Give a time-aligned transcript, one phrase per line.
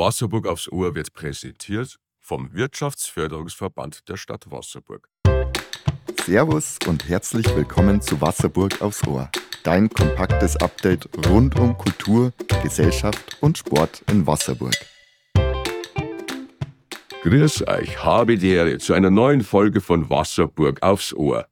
[0.00, 5.06] Wasserburg aufs Ohr wird präsentiert vom Wirtschaftsförderungsverband der Stadt Wasserburg.
[6.24, 9.28] Servus und herzlich willkommen zu Wasserburg aufs Ohr.
[9.62, 12.32] Dein kompaktes Update rund um Kultur,
[12.62, 14.72] Gesellschaft und Sport in Wasserburg.
[17.22, 21.46] Grüß euch, habe die Ehre zu einer neuen Folge von Wasserburg aufs Ohr.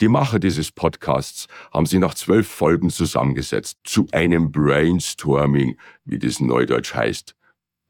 [0.00, 5.76] Die Macher dieses Podcasts haben sich nach zwölf Folgen zusammengesetzt zu einem Brainstorming,
[6.06, 7.34] wie das neudeutsch heißt,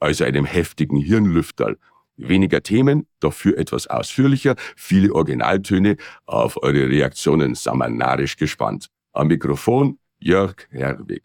[0.00, 1.78] also einem heftigen Hirnlüfterl.
[2.16, 5.96] Weniger Themen, dafür etwas ausführlicher, viele Originaltöne.
[6.26, 8.88] Auf eure Reaktionen sind wir narrisch gespannt.
[9.12, 11.22] Am Mikrofon Jörg Herwig.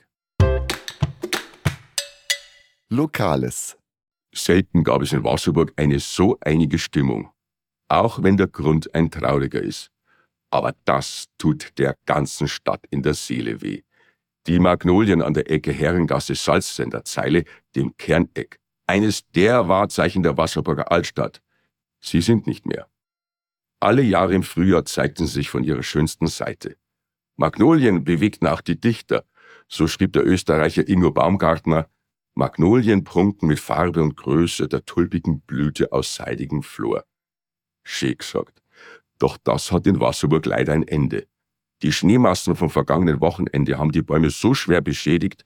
[2.89, 3.77] Lokales.
[4.33, 7.31] Selten gab es in Wasserburg eine so einige Stimmung.
[7.89, 9.91] Auch wenn der Grund ein trauriger ist.
[10.49, 13.81] Aber das tut der ganzen Stadt in der Seele weh.
[14.47, 17.43] Die Magnolien an der Ecke Herrengasse Salzsender Zeile,
[17.75, 21.41] dem Kerneck, eines der Wahrzeichen der Wasserburger Altstadt.
[21.99, 22.87] Sie sind nicht mehr.
[23.79, 26.77] Alle Jahre im Frühjahr zeigten sie sich von ihrer schönsten Seite.
[27.35, 29.25] Magnolien bewegten auch die Dichter.
[29.67, 31.89] So schrieb der Österreicher Ingo Baumgartner,
[32.35, 37.05] Magnolien prunken mit Farbe und Größe der tulpigen Blüte aus seidigem Flor.
[37.83, 38.61] Schön gesagt.
[39.19, 41.27] Doch das hat in Wasserburg leider ein Ende.
[41.81, 45.43] Die Schneemassen vom vergangenen Wochenende haben die Bäume so schwer beschädigt,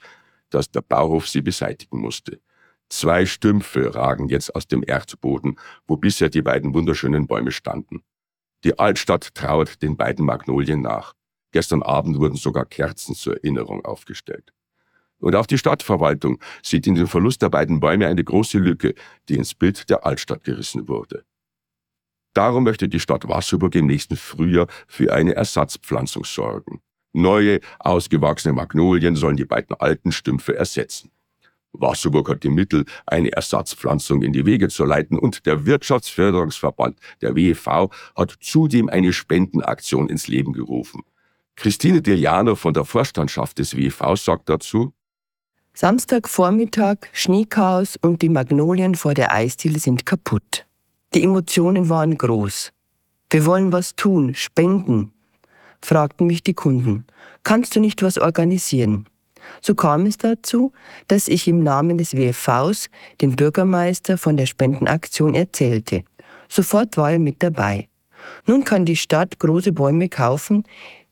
[0.49, 2.39] dass der Bauhof sie beseitigen musste.
[2.89, 8.01] Zwei Stümpfe ragen jetzt aus dem Erdboden, wo bisher die beiden wunderschönen Bäume standen.
[8.63, 11.13] Die Altstadt trauert den beiden Magnolien nach.
[11.51, 14.53] Gestern Abend wurden sogar Kerzen zur Erinnerung aufgestellt.
[15.19, 18.95] Und auch die Stadtverwaltung sieht in dem Verlust der beiden Bäume eine große Lücke,
[19.27, 21.25] die ins Bild der Altstadt gerissen wurde.
[22.33, 26.81] Darum möchte die Stadt Wasserburg im nächsten Frühjahr für eine Ersatzpflanzung sorgen.
[27.11, 31.11] Neue, ausgewachsene Magnolien sollen die beiden alten Stümpfe ersetzen.
[31.73, 37.35] Wasserburg hat die Mittel, eine Ersatzpflanzung in die Wege zu leiten und der Wirtschaftsförderungsverband, der
[37.35, 41.03] WEV, hat zudem eine Spendenaktion ins Leben gerufen.
[41.55, 44.93] Christine Deliano von der Vorstandschaft des WEV sagt dazu,
[45.73, 50.65] Samstagvormittag, Schneechaos und die Magnolien vor der Eisdiele sind kaputt.
[51.13, 52.71] Die Emotionen waren groß.
[53.29, 55.13] Wir wollen was tun, spenden,
[55.81, 57.05] fragten mich die Kunden.
[57.43, 59.07] Kannst du nicht was organisieren?
[59.61, 60.71] So kam es dazu,
[61.07, 62.89] dass ich im Namen des WFVs
[63.21, 66.03] den Bürgermeister von der Spendenaktion erzählte.
[66.47, 67.87] Sofort war er mit dabei.
[68.45, 70.63] Nun kann die Stadt große Bäume kaufen,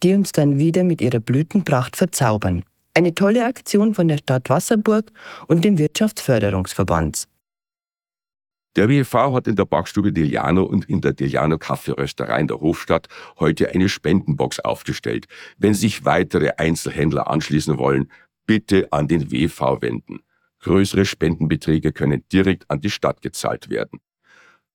[0.03, 2.63] die uns dann wieder mit ihrer Blütenpracht verzaubern.
[2.93, 5.11] Eine tolle Aktion von der Stadt Wasserburg
[5.47, 7.27] und dem Wirtschaftsförderungsverband.
[8.77, 13.07] Der WV hat in der Backstube Deliano und in der Deliano Kaffeerösterei in der Hofstadt
[13.39, 15.25] heute eine Spendenbox aufgestellt.
[15.57, 18.11] Wenn sich weitere Einzelhändler anschließen wollen,
[18.45, 20.19] bitte an den WV wenden.
[20.59, 23.99] Größere Spendenbeträge können direkt an die Stadt gezahlt werden.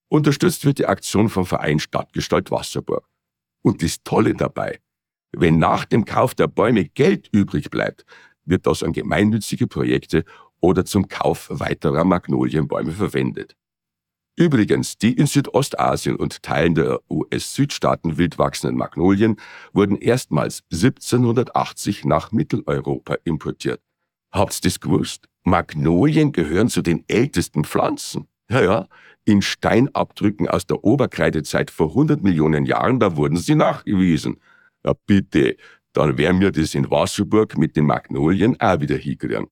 [0.08, 3.06] Unterstützt wird die Aktion vom Verein Stadtgestalt Wasserburg.
[3.62, 4.80] Und das Tolle dabei,
[5.30, 8.04] wenn nach dem Kauf der Bäume Geld übrig bleibt,
[8.44, 10.24] wird das an gemeinnützige Projekte
[10.60, 13.56] oder zum Kauf weiterer Magnolienbäume verwendet.
[14.36, 19.36] Übrigens, die in Südostasien und Teilen der US-Südstaaten wildwachsenden Magnolien
[19.74, 23.80] wurden erstmals 1780 nach Mitteleuropa importiert.
[24.32, 25.28] Habt's das gewusst?
[25.44, 28.26] Magnolien gehören zu den ältesten Pflanzen.
[28.48, 28.88] Ja, ja,
[29.24, 34.40] in Steinabdrücken aus der Oberkreidezeit vor 100 Millionen Jahren, da wurden sie nachgewiesen.
[34.84, 35.56] Ja, bitte,
[35.92, 39.46] dann wären wir das in Wasserburg mit den Magnolien auch wieder hinkriegen.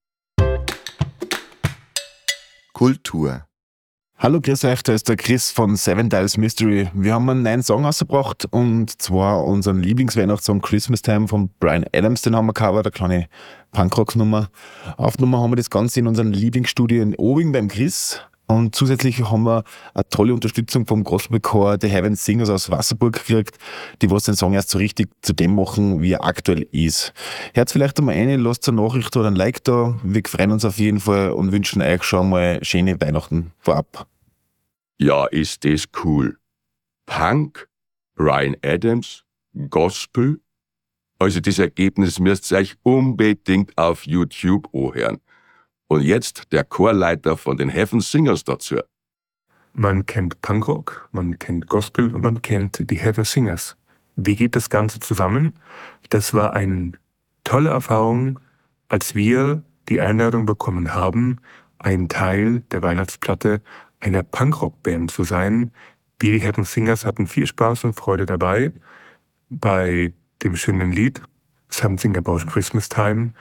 [2.72, 3.49] Kultur.
[4.22, 6.90] Hallo, grüß euch, da ist der Chris von Seven Dials Mystery.
[6.92, 12.20] Wir haben einen neuen Song rausgebracht und zwar unseren Lieblingsweihnachtssong Christmas Time von Brian Adams,
[12.20, 13.28] den haben wir covered, eine kleine
[13.72, 14.50] Punkrock-Nummer.
[14.98, 18.20] Aufgenommen haben wir das Ganze in unserem Lieblingsstudio in Obing beim Chris.
[18.50, 19.62] Und zusätzlich haben wir
[19.94, 23.56] eine tolle Unterstützung vom Gospelchor The Heaven Singers aus Wasserburg gekriegt,
[24.02, 27.12] die was den Song erst so richtig zu dem machen, wie er aktuell ist.
[27.54, 30.00] Hört vielleicht einmal eine, lasst eine Nachricht oder ein Like da.
[30.02, 34.08] Wir freuen uns auf jeden Fall und wünschen euch schon mal schöne Weihnachten vorab.
[34.98, 36.36] Ja, ist das cool.
[37.06, 37.68] Punk,
[38.18, 39.22] Ryan Adams,
[39.68, 40.40] Gospel.
[41.20, 45.20] Also das Ergebnis müsst ihr euch unbedingt auf YouTube anhören.
[45.90, 48.76] Und jetzt der Chorleiter von den Heaven Singers dazu.
[49.72, 53.76] Man kennt Punkrock, man kennt Gospel und man kennt die Heaven Singers.
[54.14, 55.52] Wie geht das Ganze zusammen?
[56.08, 56.92] Das war eine
[57.42, 58.38] tolle Erfahrung,
[58.88, 61.38] als wir die Einladung bekommen haben,
[61.80, 63.60] ein Teil der Weihnachtsplatte
[63.98, 65.72] einer Punkrock-Band zu sein.
[66.20, 68.70] Wir, die Heaven Singers, hatten viel Spaß und Freude dabei
[69.48, 70.12] bei
[70.44, 71.20] dem schönen Lied
[71.68, 73.32] Something About Christmas Time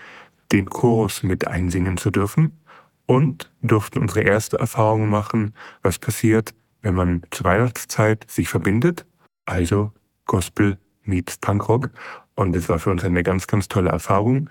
[0.51, 2.57] den Chorus mit einsingen zu dürfen.
[3.05, 6.53] und durften unsere erste Erfahrung machen, was passiert,
[6.83, 9.03] wenn man zur Weihnachtszeit sich verbindet.
[9.45, 9.91] Also
[10.25, 11.89] Gospel meets Punkrock.
[12.35, 14.49] Und es war für uns eine ganz, ganz tolle Erfahrung,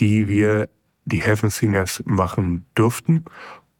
[0.00, 0.68] die wir
[1.04, 3.24] die Heaven Singers machen durften.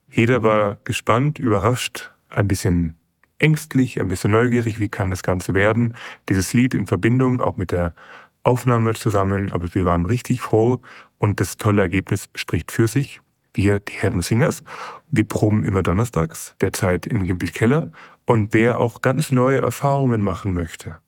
[0.09, 2.95] Jeder war gespannt, überrascht, ein bisschen
[3.39, 5.97] ängstlich, ein bisschen neugierig, wie kann das Ganze werden.
[6.29, 7.95] Dieses Lied in Verbindung auch mit der
[8.43, 10.81] Aufnahme zusammen, aber wir waren richtig froh
[11.19, 13.21] und das tolle Ergebnis spricht für sich.
[13.53, 14.63] Wir, die Heaven Singers,
[15.11, 17.91] wir proben immer donnerstags, derzeit im Gimpel Keller.
[18.25, 20.99] Und wer auch ganz neue Erfahrungen machen möchte,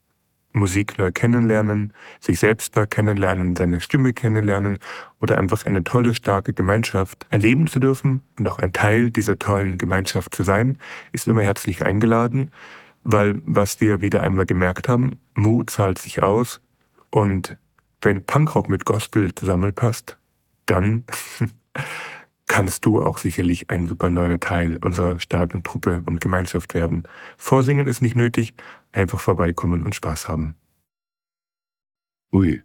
[0.52, 4.78] Musik neu kennenlernen, sich selbst neu kennenlernen, seine Stimme kennenlernen
[5.20, 9.78] oder einfach eine tolle, starke Gemeinschaft erleben zu dürfen und auch ein Teil dieser tollen
[9.78, 10.78] Gemeinschaft zu sein,
[11.12, 12.50] ist immer herzlich eingeladen,
[13.04, 16.60] weil was wir wieder einmal gemerkt haben, Mut zahlt sich aus
[17.12, 17.56] und
[18.00, 20.18] wenn Punkrock mit Gospel zusammenpasst,
[20.66, 21.04] dann
[22.46, 27.04] kannst du auch sicherlich ein super neuer Teil unserer starken Truppe und Gemeinschaft werden.
[27.36, 28.54] Vorsingen ist nicht nötig,
[28.90, 30.56] einfach vorbeikommen und Spaß haben.
[32.32, 32.62] Ui,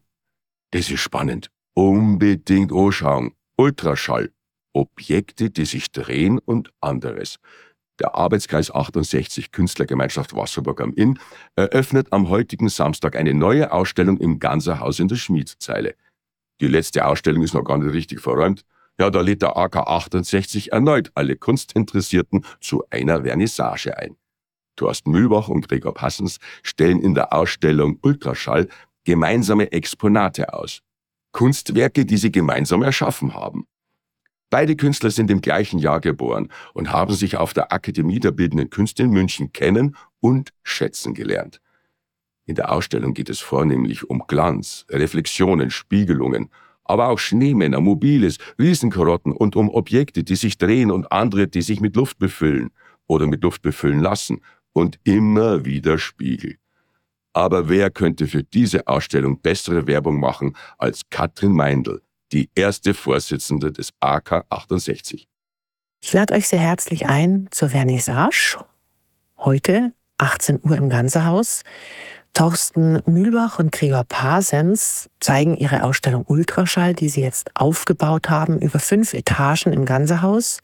[0.71, 1.51] das ist spannend.
[1.73, 3.33] Unbedingt anschauen.
[3.57, 4.31] Ultraschall.
[4.73, 7.39] Objekte, die sich drehen und anderes.
[7.99, 11.19] Der Arbeitskreis 68 Künstlergemeinschaft Wasserburg am Inn
[11.55, 15.95] eröffnet am heutigen Samstag eine neue Ausstellung im Ganserhaus in der Schmiedzeile.
[16.61, 18.63] Die letzte Ausstellung ist noch gar nicht richtig verräumt.
[18.99, 24.15] Ja, da lädt der AK 68 erneut alle Kunstinteressierten zu einer Vernissage ein.
[24.75, 28.67] Thorsten Mühlbach und Gregor Passens stellen in der Ausstellung Ultraschall
[29.05, 30.81] gemeinsame Exponate aus.
[31.31, 33.67] Kunstwerke, die sie gemeinsam erschaffen haben.
[34.49, 38.69] Beide Künstler sind im gleichen Jahr geboren und haben sich auf der Akademie der Bildenden
[38.69, 41.59] Künste in München kennen und schätzen gelernt.
[42.45, 46.49] In der Ausstellung geht es vornehmlich um Glanz, Reflexionen, Spiegelungen
[46.87, 51.81] aber auch Schneemänner, Mobiles, Riesenkarotten und um Objekte, die sich drehen und andere, die sich
[51.81, 52.71] mit Luft befüllen
[53.07, 54.41] oder mit Luft befüllen lassen
[54.73, 56.55] und immer wieder Spiegel.
[57.33, 62.01] Aber wer könnte für diese Ausstellung bessere Werbung machen als Katrin Meindl,
[62.31, 65.27] die erste Vorsitzende des AK 68?
[66.03, 68.63] Ich lade euch sehr herzlich ein zur Vernissage.
[69.37, 71.63] Heute 18 Uhr im Gansehaus.
[72.33, 78.79] Thorsten Mühlbach und Gregor Pasens zeigen ihre Ausstellung Ultraschall, die sie jetzt aufgebaut haben, über
[78.79, 80.59] fünf Etagen im Gansehaus.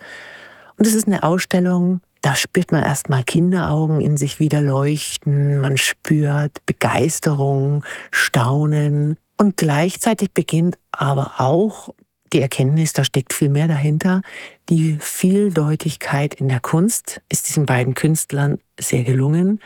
[0.77, 5.77] Und es ist eine Ausstellung, da spürt man erstmal Kinderaugen in sich wieder leuchten, man
[5.77, 11.90] spürt Begeisterung, Staunen und gleichzeitig beginnt aber auch
[12.31, 14.22] die Erkenntnis, da steckt viel mehr dahinter.
[14.69, 19.60] Die Vieldeutigkeit in der Kunst ist diesen beiden Künstlern sehr gelungen.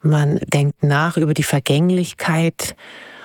[0.00, 2.76] Man denkt nach über die Vergänglichkeit.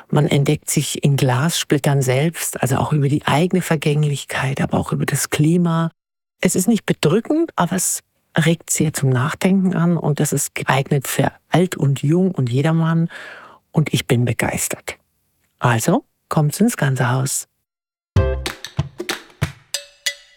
[0.10, 5.06] Man entdeckt sich in Glassplittern selbst, also auch über die eigene Vergänglichkeit, aber auch über
[5.06, 5.92] das Klima.
[6.42, 8.02] Es ist nicht bedrückend, aber es
[8.38, 13.08] regt sehr zum Nachdenken an und das ist geeignet für alt und jung und jedermann
[13.72, 14.98] und ich bin begeistert.
[15.64, 17.48] Also, kommt's ins ganze Haus.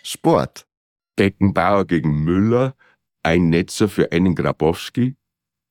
[0.04, 0.68] Sport.
[1.16, 2.76] Beckenbauer gegen Müller,
[3.24, 5.16] ein Netzer für einen Grabowski,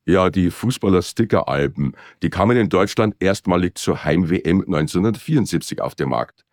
[0.06, 6.44] ja, die Fußballer-Sticker-Alben, die kamen in Deutschland erstmalig zur Heim-WM 1974 auf den Markt.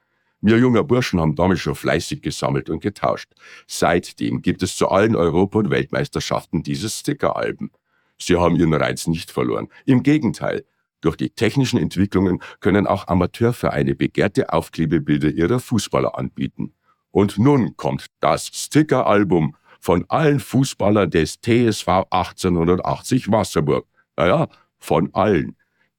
[0.40, 3.32] Wir junger Burschen haben damals schon fleißig gesammelt und getauscht.
[3.66, 7.72] Seitdem gibt es zu allen Europa- und Weltmeisterschaften diese Sticker-Alben.
[8.20, 9.66] Sie haben ihren Reiz nicht verloren.
[9.86, 10.64] Im Gegenteil.
[11.02, 16.72] Durch die technischen Entwicklungen können auch Amateurvereine begehrte Aufklebebilder ihrer Fußballer anbieten.
[17.10, 23.86] Und nun kommt das Sticker-Album von allen Fußballern des TSV 1880 Wasserburg.
[24.16, 25.56] Naja, von allen.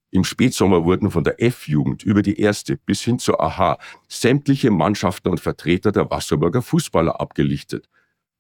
[0.10, 5.30] Im Spätsommer wurden von der F-Jugend über die erste bis hin zur AHA sämtliche Mannschaften
[5.30, 7.90] und Vertreter der Wasserburger Fußballer abgelichtet.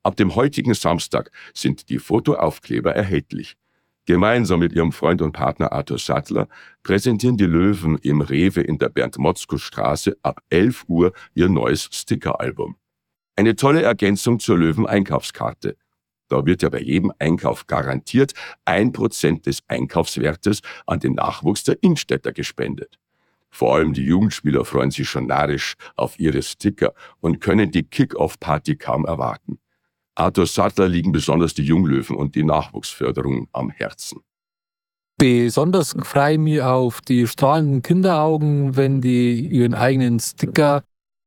[0.01, 3.57] Ab dem heutigen Samstag sind die Fotoaufkleber erhältlich.
[4.05, 6.49] Gemeinsam mit ihrem Freund und Partner Arthur Sattler
[6.83, 12.75] präsentieren die Löwen im Rewe in der Bernd-Motzko-Straße ab 11 Uhr ihr neues Stickeralbum.
[13.37, 15.77] Eine tolle Ergänzung zur Löwen-Einkaufskarte.
[16.27, 18.33] Da wird ja bei jedem Einkauf garantiert
[18.65, 22.99] ein Prozent des Einkaufswertes an den Nachwuchs der Innstädter gespendet.
[23.49, 28.75] Vor allem die Jugendspieler freuen sich schon narrisch auf ihre Sticker und können die Kick-Off-Party
[28.75, 29.59] kaum erwarten.
[30.15, 34.21] Arthur Sattler liegen besonders die Junglöwen und die Nachwuchsförderung am Herzen.
[35.17, 40.83] Besonders freue ich mich auf die strahlenden Kinderaugen, wenn die ihren eigenen Sticker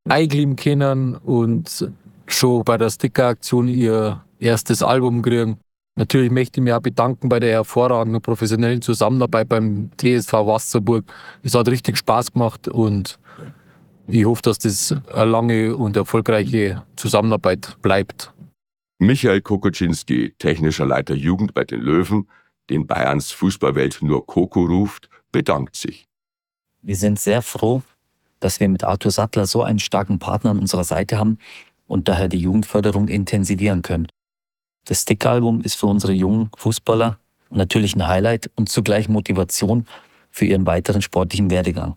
[0.09, 1.91] einkleben können und
[2.27, 5.59] schon bei der Sticker-Aktion ihr erstes Album kriegen.
[5.99, 11.05] Natürlich möchte ich mich auch bedanken bei der hervorragenden professionellen Zusammenarbeit beim TSV Wasserburg.
[11.43, 13.19] Es hat richtig Spaß gemacht und
[14.07, 18.33] ich hoffe, dass das eine lange und erfolgreiche Zusammenarbeit bleibt.
[18.99, 22.29] Michael Kokoczynski, technischer Leiter Jugend bei den Löwen,
[22.71, 26.07] den Bayerns Fußballwelt nur Koko ruft, bedankt sich.
[26.83, 27.83] Wir sind sehr froh,
[28.41, 31.39] dass wir mit Arthur Sattler so einen starken Partner an unserer Seite haben
[31.87, 34.07] und daher die Jugendförderung intensivieren können.
[34.85, 37.19] Das Stick-Album ist für unsere jungen Fußballer
[37.51, 39.87] natürlich ein Highlight und zugleich Motivation
[40.31, 41.97] für ihren weiteren sportlichen Werdegang.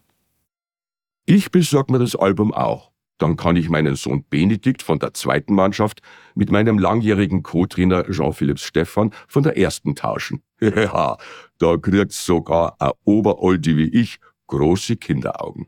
[1.25, 2.91] Ich besorge mir das Album auch.
[3.19, 6.01] Dann kann ich meinen Sohn Benedikt von der zweiten Mannschaft
[6.33, 10.41] mit meinem langjährigen Co-Trainer Jean-Philippe Stephan von der ersten tauschen.
[10.61, 11.17] Ja,
[11.57, 15.67] da kriegt sogar ein Oberoldi wie ich große Kinderaugen.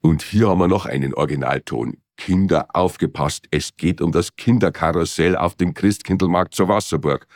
[0.00, 1.98] Und hier haben wir noch einen Originalton.
[2.16, 7.26] Kinder, aufgepasst, es geht um das Kinderkarussell auf dem Christkindlmarkt zur Wasserburg.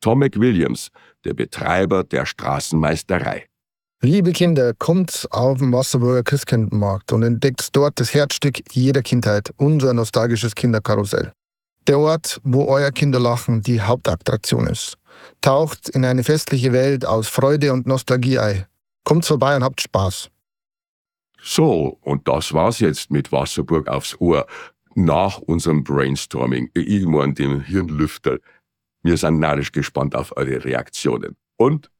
[0.00, 0.90] Tom McWilliams,
[1.24, 3.46] der Betreiber der Straßenmeisterei.
[4.02, 9.94] Liebe Kinder, kommt auf den Wasserburger Christkindlmarkt und entdeckt dort das Herzstück jeder Kindheit, unser
[9.94, 11.32] nostalgisches Kinderkarussell.
[11.86, 14.98] Der Ort, wo euer Kinderlachen die Hauptattraktion ist.
[15.40, 18.66] Taucht in eine festliche Welt aus Freude und Nostalgie ein.
[19.02, 20.28] Kommt vorbei und habt Spaß.
[21.42, 24.46] So, und das war's jetzt mit Wasserburg aufs Ohr.
[24.94, 28.38] Nach unserem Brainstorming, ich mein dem Hirnlüfter.
[29.02, 31.36] Wir sind narrisch gespannt auf eure Reaktionen.
[31.56, 31.90] Und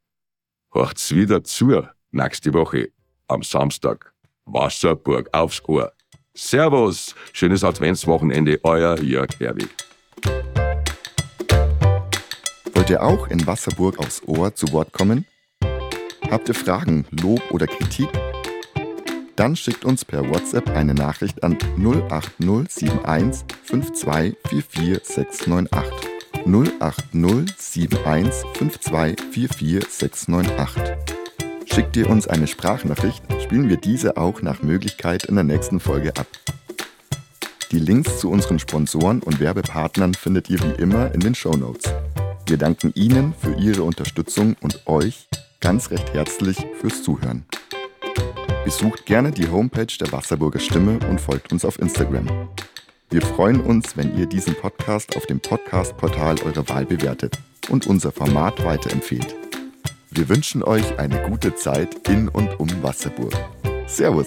[0.76, 2.90] hört's wieder zu nächste Woche
[3.28, 4.12] am Samstag.
[4.44, 5.90] Wasserburg aufs Ohr.
[6.34, 9.70] Servus, schönes Adventswochenende, euer Jörg Herwig.
[12.74, 15.24] Wollt ihr auch in Wasserburg aufs Ohr zu Wort kommen?
[16.30, 18.08] Habt ihr Fragen, Lob oder Kritik?
[19.34, 26.15] Dann schickt uns per WhatsApp eine Nachricht an 08071 5244698.
[26.46, 30.96] 08071 5244698.
[31.64, 36.16] Schickt ihr uns eine Sprachnachricht, spielen wir diese auch nach Möglichkeit in der nächsten Folge
[36.16, 36.28] ab.
[37.72, 41.92] Die Links zu unseren Sponsoren und Werbepartnern findet ihr wie immer in den Show Notes.
[42.46, 45.26] Wir danken Ihnen für Ihre Unterstützung und euch
[45.60, 47.44] ganz recht herzlich fürs Zuhören.
[48.64, 52.28] Besucht gerne die Homepage der Wasserburger Stimme und folgt uns auf Instagram.
[53.08, 58.10] Wir freuen uns, wenn ihr diesen Podcast auf dem Podcast-Portal eurer Wahl bewertet und unser
[58.10, 59.36] Format weiterempfehlt.
[60.10, 63.34] Wir wünschen euch eine gute Zeit in und um Wasserburg.
[63.86, 64.26] Servus!